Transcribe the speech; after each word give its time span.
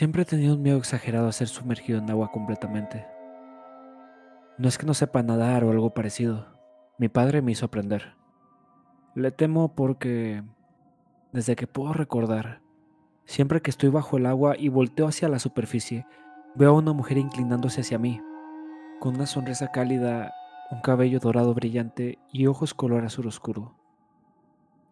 Siempre 0.00 0.22
he 0.22 0.24
tenido 0.24 0.54
un 0.54 0.62
miedo 0.62 0.78
exagerado 0.78 1.28
a 1.28 1.32
ser 1.32 1.48
sumergido 1.48 1.98
en 1.98 2.08
agua 2.08 2.30
completamente. 2.32 3.06
No 4.56 4.66
es 4.66 4.78
que 4.78 4.86
no 4.86 4.94
sepa 4.94 5.22
nadar 5.22 5.62
o 5.62 5.70
algo 5.72 5.92
parecido. 5.92 6.46
Mi 6.96 7.10
padre 7.10 7.42
me 7.42 7.52
hizo 7.52 7.66
aprender. 7.66 8.14
Le 9.14 9.30
temo 9.30 9.74
porque, 9.74 10.42
desde 11.32 11.56
que 11.56 11.66
puedo 11.66 11.92
recordar, 11.92 12.60
siempre 13.24 13.60
que 13.62 13.70
estoy 13.70 13.88
bajo 13.90 14.16
el 14.16 14.26
agua 14.26 14.56
y 14.58 14.68
volteo 14.68 15.06
hacia 15.06 15.28
la 15.28 15.38
superficie, 15.38 16.06
veo 16.54 16.70
a 16.70 16.78
una 16.78 16.92
mujer 16.92 17.18
inclinándose 17.18 17.80
hacia 17.80 17.98
mí, 17.98 18.20
con 18.98 19.14
una 19.16 19.26
sonrisa 19.26 19.68
cálida, 19.68 20.32
un 20.70 20.80
cabello 20.80 21.20
dorado 21.20 21.54
brillante 21.54 22.18
y 22.32 22.46
ojos 22.46 22.74
color 22.74 23.04
azul 23.04 23.26
oscuro. 23.26 23.74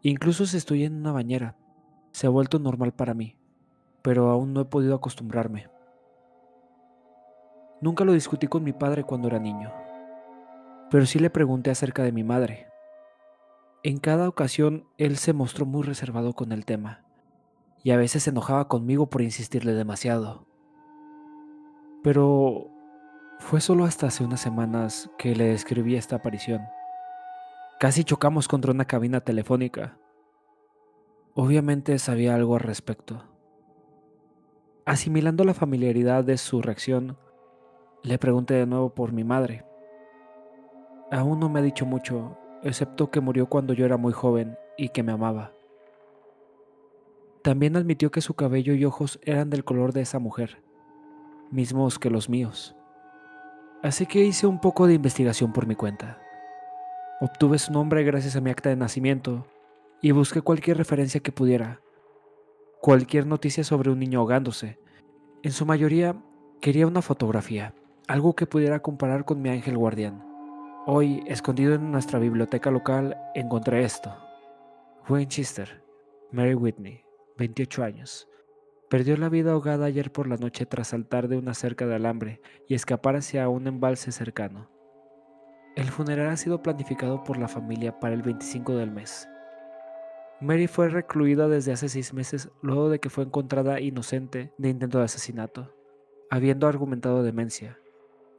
Incluso 0.02 0.46
si 0.46 0.56
estoy 0.56 0.84
en 0.84 0.94
una 0.94 1.12
bañera, 1.12 1.56
se 2.12 2.26
ha 2.26 2.30
vuelto 2.30 2.58
normal 2.58 2.92
para 2.92 3.14
mí 3.14 3.38
pero 4.02 4.30
aún 4.30 4.52
no 4.52 4.62
he 4.62 4.64
podido 4.64 4.94
acostumbrarme. 4.94 5.68
Nunca 7.80 8.04
lo 8.04 8.12
discutí 8.12 8.46
con 8.46 8.64
mi 8.64 8.72
padre 8.72 9.04
cuando 9.04 9.28
era 9.28 9.38
niño, 9.38 9.70
pero 10.90 11.06
sí 11.06 11.18
le 11.18 11.30
pregunté 11.30 11.70
acerca 11.70 12.02
de 12.02 12.12
mi 12.12 12.24
madre. 12.24 12.68
En 13.88 14.00
cada 14.00 14.28
ocasión 14.28 14.84
él 14.98 15.16
se 15.16 15.32
mostró 15.32 15.64
muy 15.64 15.82
reservado 15.82 16.34
con 16.34 16.52
el 16.52 16.66
tema, 16.66 17.06
y 17.82 17.92
a 17.92 17.96
veces 17.96 18.24
se 18.24 18.28
enojaba 18.28 18.68
conmigo 18.68 19.08
por 19.08 19.22
insistirle 19.22 19.72
demasiado. 19.72 20.46
Pero 22.02 22.68
fue 23.38 23.62
solo 23.62 23.86
hasta 23.86 24.08
hace 24.08 24.24
unas 24.24 24.42
semanas 24.42 25.10
que 25.16 25.34
le 25.34 25.46
describí 25.46 25.96
esta 25.96 26.16
aparición. 26.16 26.60
Casi 27.80 28.04
chocamos 28.04 28.46
contra 28.46 28.72
una 28.72 28.84
cabina 28.84 29.22
telefónica. 29.22 29.96
Obviamente 31.32 31.98
sabía 31.98 32.34
algo 32.34 32.56
al 32.56 32.60
respecto. 32.60 33.24
Asimilando 34.84 35.44
la 35.44 35.54
familiaridad 35.54 36.24
de 36.24 36.36
su 36.36 36.60
reacción, 36.60 37.16
le 38.02 38.18
pregunté 38.18 38.52
de 38.52 38.66
nuevo 38.66 38.94
por 38.94 39.12
mi 39.12 39.24
madre. 39.24 39.64
Aún 41.10 41.40
no 41.40 41.48
me 41.48 41.60
ha 41.60 41.62
dicho 41.62 41.86
mucho, 41.86 42.36
excepto 42.62 43.10
que 43.10 43.20
murió 43.20 43.46
cuando 43.46 43.72
yo 43.72 43.84
era 43.84 43.96
muy 43.96 44.12
joven 44.12 44.56
y 44.76 44.90
que 44.90 45.02
me 45.02 45.12
amaba. 45.12 45.52
También 47.42 47.76
admitió 47.76 48.10
que 48.10 48.20
su 48.20 48.34
cabello 48.34 48.74
y 48.74 48.84
ojos 48.84 49.18
eran 49.22 49.50
del 49.50 49.64
color 49.64 49.92
de 49.92 50.02
esa 50.02 50.18
mujer, 50.18 50.62
mismos 51.50 51.98
que 51.98 52.10
los 52.10 52.28
míos. 52.28 52.74
Así 53.82 54.06
que 54.06 54.24
hice 54.24 54.46
un 54.46 54.60
poco 54.60 54.86
de 54.86 54.94
investigación 54.94 55.52
por 55.52 55.66
mi 55.66 55.76
cuenta. 55.76 56.20
Obtuve 57.20 57.58
su 57.58 57.72
nombre 57.72 58.02
gracias 58.04 58.36
a 58.36 58.40
mi 58.40 58.50
acta 58.50 58.68
de 58.68 58.76
nacimiento 58.76 59.46
y 60.02 60.10
busqué 60.10 60.42
cualquier 60.42 60.76
referencia 60.76 61.20
que 61.20 61.32
pudiera, 61.32 61.80
cualquier 62.80 63.26
noticia 63.26 63.64
sobre 63.64 63.90
un 63.90 63.98
niño 63.98 64.20
ahogándose. 64.20 64.78
En 65.42 65.52
su 65.52 65.64
mayoría, 65.64 66.16
quería 66.60 66.86
una 66.86 67.02
fotografía, 67.02 67.72
algo 68.08 68.34
que 68.34 68.46
pudiera 68.46 68.80
comparar 68.80 69.24
con 69.24 69.40
mi 69.40 69.48
ángel 69.48 69.76
guardián. 69.76 70.27
Hoy, 70.90 71.22
escondido 71.26 71.74
en 71.74 71.92
nuestra 71.92 72.18
biblioteca 72.18 72.70
local, 72.70 73.14
encontré 73.34 73.84
esto. 73.84 74.16
Winchester, 75.06 75.84
Mary 76.32 76.54
Whitney, 76.54 77.04
28 77.36 77.84
años. 77.84 78.26
Perdió 78.88 79.18
la 79.18 79.28
vida 79.28 79.52
ahogada 79.52 79.84
ayer 79.84 80.10
por 80.10 80.26
la 80.26 80.38
noche 80.38 80.64
tras 80.64 80.88
saltar 80.88 81.28
de 81.28 81.36
una 81.36 81.52
cerca 81.52 81.86
de 81.86 81.94
alambre 81.94 82.40
y 82.68 82.74
escapar 82.74 83.16
hacia 83.16 83.50
un 83.50 83.66
embalse 83.66 84.12
cercano. 84.12 84.70
El 85.76 85.90
funeral 85.90 86.28
ha 86.30 86.38
sido 86.38 86.62
planificado 86.62 87.22
por 87.22 87.36
la 87.36 87.48
familia 87.48 88.00
para 88.00 88.14
el 88.14 88.22
25 88.22 88.74
del 88.74 88.90
mes. 88.90 89.28
Mary 90.40 90.68
fue 90.68 90.88
recluida 90.88 91.48
desde 91.48 91.72
hace 91.72 91.90
seis 91.90 92.14
meses 92.14 92.48
luego 92.62 92.88
de 92.88 92.98
que 92.98 93.10
fue 93.10 93.24
encontrada 93.24 93.78
inocente 93.78 94.54
de 94.56 94.70
intento 94.70 94.96
de 94.96 95.04
asesinato, 95.04 95.70
habiendo 96.30 96.66
argumentado 96.66 97.22
demencia. 97.22 97.78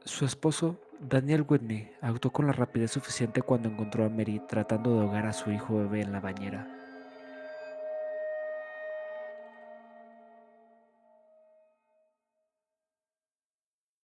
Su 0.04 0.24
esposo, 0.24 0.80
Daniel 1.02 1.46
Whitney, 1.48 1.90
actuó 2.02 2.30
con 2.30 2.46
la 2.46 2.52
rapidez 2.52 2.90
suficiente 2.90 3.40
cuando 3.40 3.70
encontró 3.70 4.04
a 4.04 4.10
Mary 4.10 4.42
tratando 4.46 4.94
de 4.94 5.00
ahogar 5.00 5.26
a 5.26 5.32
su 5.32 5.50
hijo 5.50 5.78
bebé 5.78 6.02
en 6.02 6.12
la 6.12 6.20
bañera. 6.20 6.68